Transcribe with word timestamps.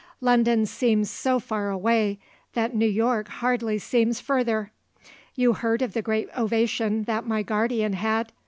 London 0.19 0.65
seems 0.65 1.11
so 1.11 1.39
far 1.39 1.69
away 1.69 2.17
that 2.53 2.75
New 2.75 2.87
York 2.87 3.27
hardly 3.27 3.77
seems 3.77 4.19
further. 4.19 4.71
You 5.35 5.53
heard 5.53 5.83
of 5.83 5.93
the 5.93 6.01
great 6.01 6.27
ovation 6.35 7.03
that 7.03 7.27
my 7.27 7.43
guardian 7.43 7.93
had. 7.93 8.31